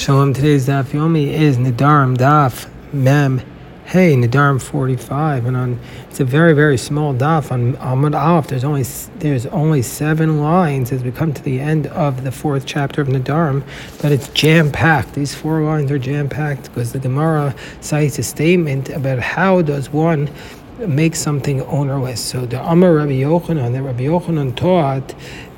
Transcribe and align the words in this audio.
Shalom. 0.00 0.32
Today's 0.32 0.66
daf 0.66 0.92
yomi 0.92 1.26
is 1.26 1.58
Nidarim 1.58 2.16
daf 2.16 2.70
mem 2.90 3.42
hey 3.84 4.14
Nidarim 4.14 4.58
45, 4.58 5.44
and 5.44 5.54
on 5.54 5.78
it's 6.08 6.20
a 6.20 6.24
very 6.24 6.54
very 6.54 6.78
small 6.78 7.12
daf 7.12 7.52
on 7.52 7.74
Amud 7.74 8.14
Alf. 8.14 8.46
There's 8.46 8.64
only 8.64 8.84
there's 9.18 9.44
only 9.44 9.82
seven 9.82 10.40
lines 10.40 10.90
as 10.90 11.04
we 11.04 11.10
come 11.10 11.34
to 11.34 11.42
the 11.42 11.60
end 11.60 11.86
of 11.88 12.24
the 12.24 12.32
fourth 12.32 12.64
chapter 12.64 13.02
of 13.02 13.08
Nidarim, 13.08 13.62
but 14.00 14.10
it's 14.10 14.28
jam 14.28 14.72
packed. 14.72 15.12
These 15.12 15.34
four 15.34 15.60
lines 15.60 15.90
are 15.90 15.98
jam 15.98 16.30
packed 16.30 16.72
because 16.72 16.92
the 16.92 16.98
Gemara 16.98 17.54
cites 17.82 18.18
a 18.18 18.22
statement 18.22 18.88
about 18.88 19.18
how 19.18 19.60
does 19.60 19.90
one 19.90 20.30
make 20.78 21.14
something 21.14 21.60
ownerless. 21.64 22.24
So 22.24 22.46
the 22.46 22.66
Amar 22.66 22.94
Rabbi 22.94 23.20
Yochanan, 23.20 23.72
that 23.74 23.82
Rabbi 23.82 24.04
Yochanan 24.04 24.56
taught 24.56 25.14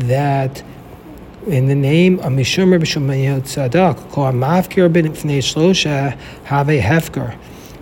that 0.00 0.64
in 1.46 1.66
the 1.66 1.74
name 1.74 2.18
of 2.20 2.32
Mishum 2.32 2.72
Rabbi 2.72 2.84
Shmuel 2.84 3.42
Tzadak, 3.42 4.10
called 4.10 4.34
Mafkir 4.34 4.90
ben 4.92 5.04
Shlosha 5.04 6.16
Have 6.44 6.68
a 6.68 6.80
Hefker. 6.80 7.36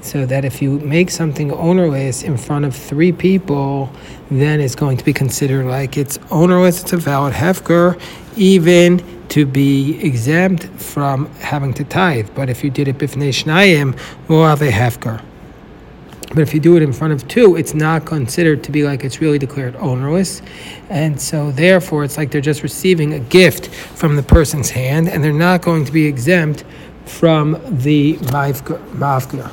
So 0.00 0.24
that 0.26 0.44
if 0.44 0.62
you 0.62 0.78
make 0.80 1.10
something 1.10 1.52
ownerless 1.52 2.22
in 2.22 2.36
front 2.36 2.64
of 2.64 2.74
three 2.74 3.10
people, 3.10 3.90
then 4.30 4.60
it's 4.60 4.76
going 4.76 4.96
to 4.96 5.04
be 5.04 5.12
considered 5.12 5.66
like 5.66 5.96
it's 5.96 6.18
ownerless, 6.30 6.82
it's 6.82 6.92
a 6.92 6.96
valid 6.96 7.34
Hefker, 7.34 8.00
even 8.36 9.02
to 9.30 9.44
be 9.44 10.00
exempt 10.00 10.64
from 10.80 11.26
having 11.36 11.74
to 11.74 11.84
tithe. 11.84 12.28
But 12.34 12.48
if 12.48 12.62
you 12.62 12.70
did 12.70 12.88
it 12.88 12.98
Bifnei 12.98 13.30
Shnayim, 13.30 13.98
we'll 14.28 14.46
have 14.46 14.62
a 14.62 14.70
Hefker. 14.70 15.22
But 16.28 16.40
if 16.40 16.52
you 16.52 16.60
do 16.60 16.76
it 16.76 16.82
in 16.82 16.92
front 16.92 17.14
of 17.14 17.26
two, 17.26 17.56
it's 17.56 17.74
not 17.74 18.04
considered 18.04 18.62
to 18.64 18.70
be 18.70 18.84
like 18.84 19.02
it's 19.02 19.20
really 19.20 19.38
declared 19.38 19.76
ownerless. 19.76 20.42
And 20.90 21.18
so, 21.20 21.50
therefore, 21.50 22.04
it's 22.04 22.18
like 22.18 22.30
they're 22.30 22.40
just 22.40 22.62
receiving 22.62 23.14
a 23.14 23.18
gift 23.18 23.68
from 23.68 24.16
the 24.16 24.22
person's 24.22 24.70
hand, 24.70 25.08
and 25.08 25.24
they're 25.24 25.32
not 25.32 25.62
going 25.62 25.84
to 25.86 25.92
be 25.92 26.06
exempt 26.06 26.64
from 27.06 27.52
the 27.82 28.16
mafkir, 28.16 29.50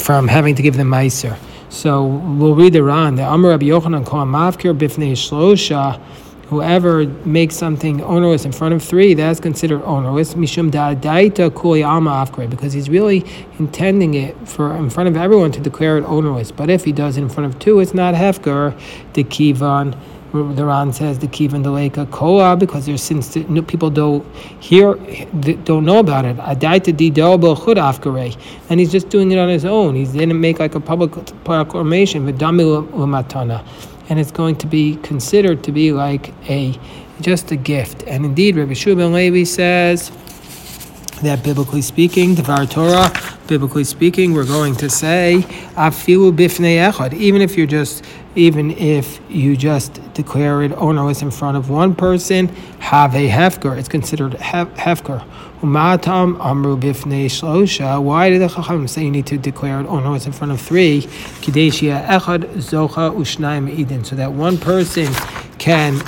from 0.00 0.28
having 0.28 0.54
to 0.56 0.62
give 0.62 0.76
them 0.76 0.90
meiser. 0.90 1.38
So, 1.70 2.04
we'll 2.04 2.54
read 2.54 2.74
the 2.74 2.82
Ran. 2.82 3.14
The 3.14 3.24
Amr 3.24 3.50
Rabbi 3.50 3.66
Yochanan 3.66 4.04
called 4.04 4.28
mafkir 4.28 4.76
bifnei 4.76 5.12
shlosha 5.12 6.00
whoever 6.50 7.06
makes 7.24 7.54
something 7.54 8.02
onerous 8.02 8.44
in 8.44 8.50
front 8.50 8.74
of 8.74 8.82
three, 8.82 9.14
that's 9.14 9.38
considered 9.38 9.80
onerous. 9.84 10.34
Mishum 10.34 10.68
da'adaita 10.68 11.54
kuli 11.54 12.48
because 12.48 12.72
he's 12.72 12.90
really 12.90 13.24
intending 13.60 14.14
it 14.14 14.36
for 14.48 14.74
in 14.74 14.90
front 14.90 15.08
of 15.08 15.16
everyone 15.16 15.52
to 15.52 15.60
declare 15.60 15.96
it 15.96 16.04
onerous. 16.04 16.50
But 16.50 16.68
if 16.68 16.84
he 16.84 16.90
does 16.90 17.16
it 17.16 17.22
in 17.22 17.28
front 17.28 17.54
of 17.54 17.60
two, 17.60 17.78
it's 17.78 17.94
not 17.94 18.14
hefker. 18.14 18.76
The 19.14 19.24
kivan. 19.24 19.96
The 20.32 20.64
Ran 20.64 20.92
says 20.92 21.18
the 21.18 21.26
kivan 21.26 21.64
deleka 21.64 22.08
koa 22.12 22.56
because 22.56 22.86
there's 22.86 23.02
since 23.02 23.34
the, 23.34 23.42
people 23.62 23.90
don't 23.90 24.24
hear 24.62 24.94
don't 25.64 25.84
know 25.84 25.98
about 25.98 26.24
it. 26.24 26.36
Adaita 26.36 26.96
dido 26.96 27.36
chud 27.36 27.76
afkare, 27.76 28.36
and 28.68 28.78
he's 28.78 28.92
just 28.92 29.08
doing 29.08 29.32
it 29.32 29.38
on 29.38 29.48
his 29.48 29.64
own. 29.64 29.96
He 29.96 30.04
didn't 30.04 30.40
make 30.40 30.60
like 30.60 30.76
a 30.76 30.80
public 30.80 31.10
proclamation. 31.42 32.28
V'dami 32.28 32.88
matana 32.92 33.64
and 34.10 34.18
it's 34.18 34.32
going 34.32 34.56
to 34.56 34.66
be 34.66 34.96
considered 34.96 35.62
to 35.64 35.72
be 35.72 35.92
like 35.92 36.34
a 36.50 36.78
just 37.20 37.50
a 37.52 37.56
gift. 37.56 38.02
And 38.06 38.24
indeed, 38.26 38.56
Rabbi 38.56 38.72
Yehoshua 38.72 38.96
ben 38.96 39.12
Levi 39.12 39.44
says 39.44 40.10
that 41.22 41.44
biblically 41.44 41.82
speaking, 41.82 42.34
Devar 42.34 42.66
Torah, 42.66 43.12
biblically 43.46 43.84
speaking, 43.84 44.32
we're 44.32 44.46
going 44.46 44.74
to 44.76 44.90
say 44.90 45.44
afilu 45.76 46.32
echad. 46.32 47.12
Even 47.14 47.40
if 47.40 47.56
you're 47.56 47.66
just, 47.66 48.04
even 48.36 48.70
if 48.70 49.20
you 49.28 49.56
just 49.56 50.00
declare 50.14 50.62
it 50.62 50.72
onerous 50.72 51.22
in 51.22 51.30
front 51.30 51.56
of 51.56 51.68
one 51.70 51.94
person, 51.94 52.48
have 52.78 53.14
a 53.14 53.28
hefker. 53.28 53.76
It's 53.76 53.88
considered 53.88 54.32
hefker. 54.32 55.24
Umatam 55.60 56.38
amru 56.44 56.76
shlosha. 56.78 58.02
Why 58.02 58.30
did 58.30 58.40
the 58.40 58.48
Chacham 58.48 58.88
say 58.88 59.04
you 59.04 59.10
need 59.10 59.26
to 59.26 59.36
declare 59.36 59.80
it 59.80 59.86
onerous 59.86 60.26
in 60.26 60.32
front 60.32 60.52
of 60.52 60.60
three? 60.60 61.02
Kadeshia 61.42 62.06
echad 62.06 62.44
zocha 62.54 63.14
ushnaim 63.14 63.68
eden, 63.68 64.04
so 64.04 64.16
that 64.16 64.32
one 64.32 64.56
person 64.56 65.12
can 65.58 66.00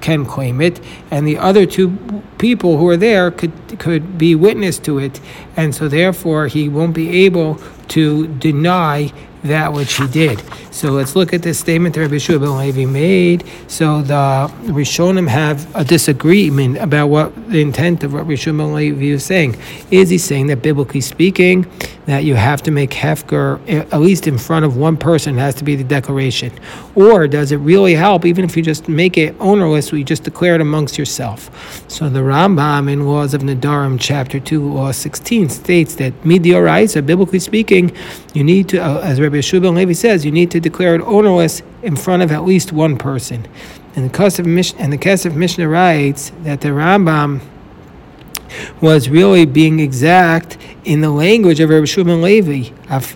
can 0.00 0.24
claim 0.24 0.60
it, 0.60 0.80
and 1.10 1.26
the 1.26 1.36
other 1.38 1.66
two 1.66 2.22
people 2.38 2.78
who 2.78 2.86
are 2.86 2.96
there 2.96 3.30
could 3.32 3.67
could 3.78 4.18
be 4.18 4.34
witness 4.34 4.78
to 4.80 4.98
it, 4.98 5.20
and 5.56 5.74
so 5.74 5.88
therefore 5.88 6.46
he 6.46 6.68
won't 6.68 6.94
be 6.94 7.24
able 7.24 7.60
to 7.88 8.26
deny 8.38 9.12
that 9.44 9.72
which 9.72 9.94
he 9.94 10.06
did. 10.08 10.42
So 10.72 10.90
let's 10.92 11.16
look 11.16 11.32
at 11.32 11.42
this 11.42 11.58
statement 11.58 11.94
that 11.94 12.02
Rabbi 12.02 12.16
Yehoshua 12.16 12.40
ben 12.40 12.56
Levi 12.56 12.84
made. 12.84 13.44
So 13.66 14.02
the 14.02 14.52
Rishonim 14.66 15.28
have 15.28 15.74
a 15.74 15.84
disagreement 15.84 16.78
about 16.78 17.08
what 17.08 17.50
the 17.50 17.60
intent 17.60 18.04
of 18.04 18.12
what 18.12 18.20
Rabbi 18.20 18.32
Yehoshua 18.32 18.58
ben 18.58 18.74
Levi 18.74 19.06
is 19.06 19.24
saying. 19.24 19.56
Is 19.90 20.10
he 20.10 20.18
saying 20.18 20.48
that 20.48 20.62
biblically 20.62 21.00
speaking, 21.00 21.66
that 22.06 22.24
you 22.24 22.34
have 22.34 22.62
to 22.62 22.70
make 22.70 22.90
hefker 22.90 23.60
eh, 23.68 23.84
at 23.92 24.00
least 24.00 24.26
in 24.26 24.38
front 24.38 24.64
of 24.64 24.76
one 24.76 24.96
person 24.96 25.36
has 25.36 25.54
to 25.56 25.64
be 25.64 25.76
the 25.76 25.84
declaration, 25.84 26.50
or 26.94 27.28
does 27.28 27.52
it 27.52 27.58
really 27.58 27.94
help 27.94 28.24
even 28.24 28.44
if 28.44 28.56
you 28.56 28.62
just 28.62 28.88
make 28.88 29.18
it 29.18 29.34
ownerless? 29.40 29.92
We 29.92 30.04
just 30.04 30.22
declare 30.22 30.54
it 30.54 30.60
amongst 30.60 30.96
yourself. 30.96 31.50
So 31.90 32.08
the 32.08 32.20
Rambam 32.20 32.90
in 32.90 33.06
Laws 33.06 33.34
of 33.34 33.42
Nadarim, 33.58 33.98
chapter 34.00 34.40
two, 34.40 34.72
law 34.72 34.92
sixteen, 34.92 35.48
states 35.48 35.94
that 35.96 36.12
midioraisa, 36.22 37.04
biblically 37.04 37.38
speaking, 37.38 37.92
you 38.34 38.44
need 38.44 38.68
to, 38.70 38.78
uh, 38.78 39.00
as 39.00 39.20
Rabbi 39.20 39.36
Yehoshua 39.36 39.62
ben 39.62 39.74
Levi 39.74 39.92
says, 39.92 40.24
you 40.24 40.32
need 40.32 40.50
to 40.50 40.60
declare 40.60 40.94
it 40.94 41.00
ownerless 41.02 41.62
in 41.82 41.96
front 41.96 42.22
of 42.22 42.32
at 42.32 42.44
least 42.44 42.72
one 42.72 42.96
person. 42.96 43.46
And 43.96 44.08
the 44.08 44.16
Kesef 44.16 44.46
Mishnah, 44.46 44.80
and 44.80 44.92
the 44.92 45.32
Mishnah 45.34 45.68
writes 45.68 46.30
that 46.42 46.60
the 46.60 46.68
Rambam 46.68 47.40
was 48.80 49.08
really 49.08 49.44
being 49.44 49.80
exact 49.80 50.56
in 50.84 51.00
the 51.00 51.10
language 51.10 51.60
of 51.60 51.70
Rabbi 51.70 51.84
Shimon 51.84 52.22
Levi, 52.22 52.70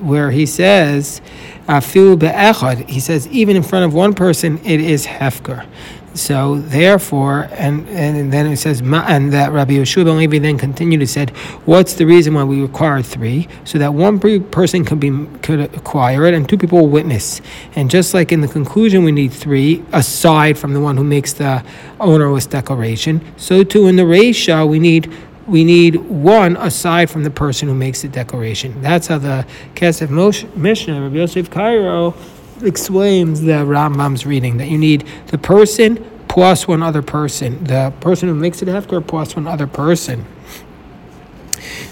where 0.00 0.30
he 0.30 0.46
says, 0.46 1.20
He 1.66 3.00
says, 3.00 3.28
even 3.28 3.56
in 3.56 3.62
front 3.62 3.84
of 3.84 3.94
one 3.94 4.14
person, 4.14 4.58
it 4.64 4.80
is 4.80 5.06
hefker. 5.06 5.66
So 6.16 6.56
therefore, 6.56 7.48
and 7.52 7.86
and 7.88 8.32
then 8.32 8.46
it 8.46 8.56
says, 8.56 8.80
and 8.80 9.32
that 9.32 9.52
Rabbi 9.52 9.74
Yehoshua 9.74 10.04
ben 10.06 10.16
Levi 10.16 10.38
then 10.38 10.58
continued 10.58 11.00
and 11.00 11.10
said, 11.10 11.30
what's 11.66 11.94
the 11.94 12.06
reason 12.06 12.34
why 12.34 12.44
we 12.44 12.62
require 12.62 13.02
three? 13.02 13.48
So 13.64 13.78
that 13.78 13.92
one 13.94 14.18
person 14.50 14.84
could 14.84 14.98
be 14.98 15.26
could 15.42 15.60
acquire 15.60 16.24
it, 16.26 16.34
and 16.34 16.48
two 16.48 16.58
people 16.58 16.88
witness. 16.88 17.40
And 17.74 17.90
just 17.90 18.14
like 18.14 18.32
in 18.32 18.40
the 18.40 18.48
conclusion, 18.48 19.04
we 19.04 19.12
need 19.12 19.32
three 19.32 19.84
aside 19.92 20.58
from 20.58 20.72
the 20.72 20.80
one 20.80 20.96
who 20.96 21.04
makes 21.04 21.34
the 21.34 21.64
onerous 22.00 22.46
declaration. 22.46 23.20
So 23.36 23.62
too 23.62 23.86
in 23.86 23.96
the 23.96 24.06
ratio, 24.06 24.66
we 24.66 24.78
need 24.78 25.12
we 25.46 25.64
need 25.64 25.96
one 25.96 26.56
aside 26.56 27.08
from 27.08 27.22
the 27.22 27.30
person 27.30 27.68
who 27.68 27.74
makes 27.74 28.02
the 28.02 28.08
declaration. 28.08 28.80
That's 28.82 29.06
how 29.06 29.18
the 29.18 29.46
Kesef 29.74 30.10
Mishnah, 30.56 31.02
Rabbi 31.02 31.16
Yosef 31.16 31.50
Karo, 31.50 32.14
explains 32.62 33.42
the 33.42 33.64
Rambam's 33.64 34.26
reading 34.26 34.56
that 34.58 34.68
you 34.68 34.78
need 34.78 35.06
the 35.28 35.38
person 35.38 36.04
plus 36.28 36.68
one 36.68 36.82
other 36.82 37.02
person, 37.02 37.64
the 37.64 37.92
person 38.00 38.28
who 38.28 38.34
makes 38.34 38.62
it 38.62 38.68
hefker 38.68 39.06
plus 39.06 39.36
one 39.36 39.46
other 39.46 39.66
person. 39.66 40.24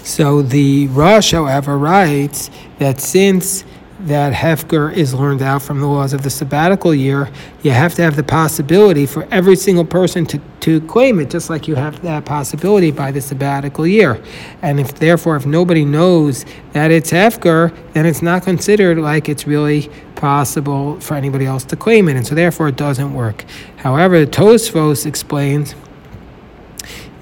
So 0.03 0.41
the 0.41 0.87
Rosh, 0.87 1.31
however, 1.31 1.77
writes 1.77 2.51
that 2.77 3.01
since 3.01 3.63
that 4.05 4.33
Hefker 4.33 4.93
is 4.93 5.13
learned 5.15 5.41
out 5.41 5.63
from 5.63 5.79
the 5.79 5.87
laws 5.87 6.13
of 6.13 6.21
the 6.21 6.29
sabbatical 6.29 6.93
year, 6.93 7.29
you 7.63 7.71
have 7.71 7.95
to 7.95 8.03
have 8.03 8.15
the 8.15 8.23
possibility 8.23 9.07
for 9.07 9.27
every 9.31 9.55
single 9.55 9.83
person 9.83 10.27
to, 10.27 10.39
to 10.59 10.79
claim 10.81 11.19
it, 11.19 11.31
just 11.31 11.49
like 11.49 11.67
you 11.67 11.73
have 11.73 12.01
that 12.03 12.23
possibility 12.23 12.91
by 12.91 13.11
the 13.11 13.19
sabbatical 13.19 13.87
year. 13.87 14.21
And 14.61 14.79
if 14.79 14.93
therefore, 14.95 15.35
if 15.35 15.47
nobody 15.47 15.83
knows 15.83 16.45
that 16.73 16.91
it's 16.91 17.11
Hefker, 17.11 17.75
then 17.93 18.05
it's 18.05 18.21
not 18.21 18.43
considered 18.43 18.99
like 18.99 19.27
it's 19.27 19.47
really 19.47 19.89
possible 20.15 20.99
for 20.99 21.15
anybody 21.15 21.45
else 21.45 21.63
to 21.65 21.75
claim 21.75 22.07
it. 22.07 22.15
And 22.15 22.25
so 22.25 22.35
therefore, 22.35 22.67
it 22.67 22.75
doesn't 22.75 23.13
work. 23.13 23.43
However, 23.77 24.23
Tosfos 24.25 25.07
explains 25.07 25.73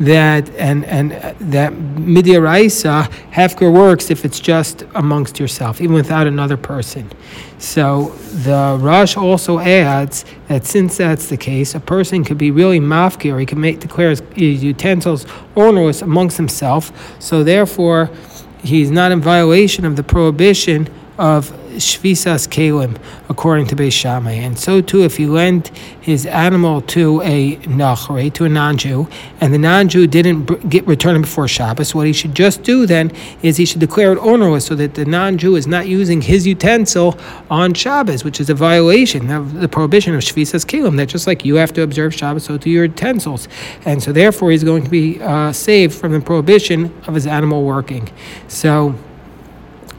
that 0.06 0.50
and 0.56 0.86
and 0.86 1.12
that 1.52 1.74
midiaraisa 1.74 3.10
hefker 3.32 3.74
works 3.74 4.10
if 4.10 4.26
it's 4.26 4.40
just 4.40 4.84
amongst 4.96 5.40
yourself, 5.40 5.82
even 5.82 5.94
without 5.94 6.28
another 6.28 6.58
person. 6.58 7.12
So 7.60 8.10
the 8.44 8.78
Rosh 8.80 9.16
also 9.16 9.60
adds 9.60 10.26
that 10.48 10.66
since 10.66 10.98
that's 10.98 11.28
the 11.28 11.38
case, 11.38 11.76
a 11.76 11.80
person 11.80 12.24
could 12.24 12.38
be 12.38 12.52
really 12.52 12.80
mafkir. 12.80 13.40
He 13.40 13.46
can 13.46 13.60
make 13.60 13.80
declare 13.80 14.10
his 14.10 14.22
utensils 14.36 15.26
onerous 15.56 16.02
amongst 16.02 16.38
himself. 16.38 16.92
So 17.22 17.44
therefore, 17.44 18.10
he's 18.64 18.92
not 18.92 19.12
in 19.12 19.22
violation 19.22 19.86
of 19.86 19.96
the 19.96 20.04
prohibition 20.04 20.90
of 21.18 21.52
shvisas 21.76 22.48
keilim, 22.48 22.98
according 23.30 23.68
to 23.68 23.76
Beis 23.76 23.94
Shammai. 23.94 24.34
And 24.34 24.58
so 24.58 24.82
too, 24.82 25.04
if 25.04 25.18
he 25.18 25.26
lent 25.26 25.70
his 26.02 26.26
animal 26.26 26.82
to 26.82 27.22
a 27.22 27.58
nachri, 27.58 28.34
to 28.34 28.46
a 28.46 28.50
non-Jew, 28.50 29.08
and 29.42 29.54
the 29.54 29.58
non-Jew 29.58 30.08
didn't 30.08 30.70
get 30.70 30.86
return 30.88 31.16
it 31.16 31.22
before 31.22 31.48
Shabbos, 31.48 31.94
what 31.94 32.08
he 32.08 32.14
should 32.14 32.36
just 32.36 32.64
do 32.64 32.86
then 32.86 33.12
is 33.42 33.58
he 33.58 33.66
should 33.66 33.80
declare 33.80 34.14
it 34.14 34.20
ownerless, 34.20 34.66
so 34.66 34.76
that 34.76 34.96
the 34.96 35.06
non-Jew 35.06 35.56
is 35.56 35.68
not 35.68 35.88
using 35.88 36.22
his 36.22 36.46
utensil 36.48 37.18
on 37.50 37.74
Shabbos, 37.74 38.24
which 38.24 38.40
is 38.40 38.50
a 38.50 38.56
violation 38.56 39.30
of 39.30 39.54
the 39.60 39.68
prohibition 39.68 40.16
of 40.16 40.22
shvisas 40.22 40.66
keilim. 40.66 40.98
That 40.98 41.10
just 41.10 41.28
like 41.28 41.46
you 41.46 41.56
have 41.56 41.74
to 41.74 41.82
observe 41.82 42.14
Shabbos, 42.14 42.46
so 42.46 42.58
do 42.58 42.70
your 42.70 42.86
utensils, 42.86 43.48
and 43.86 44.02
so 44.02 44.12
therefore 44.12 44.52
he's 44.52 44.64
going 44.64 44.84
to 44.84 44.90
be 44.90 45.22
uh, 45.22 45.52
saved 45.52 45.94
from 45.94 46.12
the 46.12 46.22
prohibition 46.22 46.94
of 47.08 47.16
his 47.16 47.28
animal 47.28 47.64
working. 47.64 48.10
So. 48.48 48.96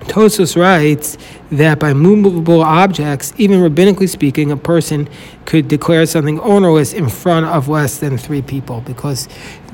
Tosfos 0.04 0.54
writes 0.54 1.16
that 1.50 1.79
by 1.79 1.93
movable 1.94 2.62
objects, 2.62 3.32
even 3.37 3.61
rabbinically 3.61 4.08
speaking, 4.08 4.50
a 4.50 4.56
person 4.56 5.08
could 5.44 5.69
declare 5.69 6.06
something 6.06 6.41
onerous 6.41 6.93
in 6.93 7.08
front 7.08 7.46
of 7.46 7.69
less 7.69 7.99
than 7.99 8.17
three 8.17 8.43
people. 8.43 8.81
Because 8.81 9.29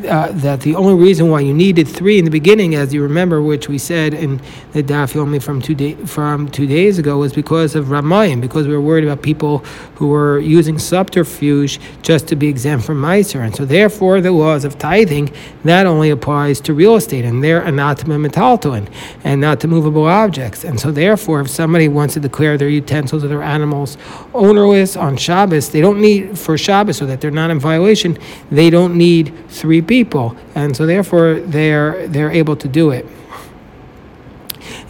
uh, 0.08 0.32
that 0.32 0.60
the 0.62 0.74
only 0.74 0.94
reason 0.94 1.28
why 1.28 1.40
you 1.40 1.54
needed 1.54 1.86
three 1.86 2.18
in 2.18 2.24
the 2.24 2.30
beginning, 2.30 2.74
as 2.74 2.92
you 2.92 3.02
remember, 3.02 3.42
which 3.42 3.68
we 3.68 3.78
said 3.78 4.14
in 4.14 4.40
the 4.72 4.82
daf 4.82 5.12
yomi 5.12 5.42
from 5.42 5.60
two 5.60 5.74
day, 5.74 5.94
from 6.06 6.48
two 6.48 6.66
days 6.66 6.98
ago, 6.98 7.18
was 7.18 7.32
because 7.32 7.74
of 7.74 7.86
Ramayim, 7.86 8.40
because 8.40 8.66
we 8.66 8.74
were 8.74 8.80
worried 8.80 9.04
about 9.04 9.22
people 9.22 9.58
who 9.96 10.08
were 10.08 10.38
using 10.38 10.78
subterfuge 10.78 11.78
just 12.02 12.26
to 12.28 12.36
be 12.36 12.48
exempt 12.48 12.84
from 12.84 13.00
Meiser, 13.00 13.44
and 13.44 13.54
so 13.54 13.64
therefore 13.64 14.20
the 14.20 14.32
laws 14.32 14.64
of 14.64 14.78
tithing 14.78 15.30
that 15.64 15.86
only 15.86 16.10
applies 16.10 16.60
to 16.60 16.74
real 16.74 16.96
estate, 16.96 17.24
and 17.24 17.44
they're 17.44 17.62
anatoma 17.62 18.26
metaltoin, 18.26 18.88
and 19.22 19.40
not 19.40 19.60
to 19.60 19.68
movable 19.68 20.06
objects, 20.06 20.64
and 20.64 20.80
so 20.80 20.90
therefore 20.90 21.40
if 21.40 21.48
somebody 21.60 21.88
wants 21.88 22.14
to 22.14 22.20
declare 22.20 22.56
their 22.56 22.70
utensils 22.70 23.22
or 23.22 23.28
their 23.28 23.42
animals 23.42 23.98
ownerless 24.32 24.96
on 24.96 25.14
Shabbos, 25.18 25.68
they 25.68 25.82
don't 25.82 26.00
need 26.00 26.38
for 26.38 26.56
Shabbos 26.56 26.96
so 26.96 27.04
that 27.04 27.20
they're 27.20 27.30
not 27.30 27.50
in 27.50 27.60
violation. 27.60 28.16
They 28.50 28.70
don't 28.70 28.96
need 28.96 29.34
three 29.50 29.82
people, 29.82 30.34
and 30.54 30.74
so 30.74 30.86
therefore 30.86 31.40
they're 31.40 32.08
they're 32.08 32.30
able 32.30 32.56
to 32.56 32.66
do 32.66 32.92
it. 32.92 33.04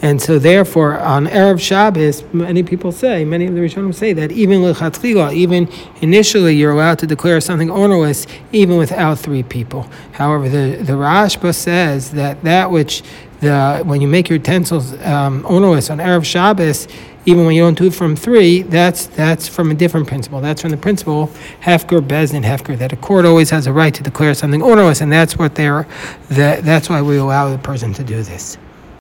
And 0.03 0.21
so, 0.21 0.39
therefore, 0.39 0.99
on 0.99 1.27
Erev 1.27 1.61
Shabbos, 1.61 2.25
many 2.33 2.63
people 2.63 2.91
say, 2.91 3.23
many 3.25 3.47
of 3.47 3.55
the 3.55 3.61
Rishonim 3.61 3.95
say 3.95 4.15
that 4.15 4.33
even 4.33 4.61
lechatchila, 4.61 5.35
even 5.35 5.69
initially, 6.01 6.57
you're 6.57 6.73
allowed 6.73 6.99
to 7.01 7.07
declare 7.07 7.39
something 7.41 7.71
ownerless, 7.71 8.27
even 8.53 8.79
without 8.79 9.19
three 9.19 9.43
people. 9.43 9.91
However, 10.13 10.49
the 10.49 10.83
the 10.83 10.95
Rashba 10.95 11.55
says 11.55 12.13
that 12.13 12.43
that 12.45 12.71
which 12.71 13.03
the 13.41 13.83
when 13.85 14.01
you 14.01 14.09
make 14.09 14.31
your 14.31 14.39
utensils 14.39 14.95
um, 15.05 15.45
on 15.45 15.63
Erev 15.63 16.25
Shabbos, 16.25 16.89
even 17.27 17.45
when 17.45 17.55
you 17.55 17.63
don't 17.63 17.77
do 17.77 17.87
it 17.87 17.95
from 17.95 18.17
three, 18.17 18.63
that's 18.63 19.07
that's 19.07 19.49
from 19.49 19.71
a 19.71 19.75
different 19.75 20.09
principle. 20.09 20.41
That's 20.41 20.63
from 20.63 20.71
the 20.71 20.79
principle 20.79 21.31
Hefker, 21.63 22.01
Beis 22.01 22.31
Din, 22.31 22.43
Hefker, 22.43 22.79
that 22.79 22.95
a 22.95 22.97
court 22.97 23.27
always 23.27 23.51
has 23.51 23.67
a 23.67 23.73
right 23.73 23.93
to 23.95 24.03
declare 24.03 24.33
something 24.33 24.63
ownerless, 24.63 25.03
and 25.03 25.13
that's 25.13 25.37
what 25.37 25.57
they're 25.57 25.87
that 26.31 26.65
that's 26.65 26.89
why 26.89 27.03
we 27.03 27.19
allow 27.19 27.51
the 27.51 27.59
person 27.59 27.93
to 27.95 28.03
do 28.03 28.23
this. 28.23 28.57